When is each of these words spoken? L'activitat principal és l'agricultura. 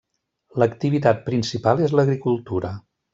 L'activitat 0.61 1.21
principal 1.27 1.83
és 1.89 1.93
l'agricultura. 1.99 2.77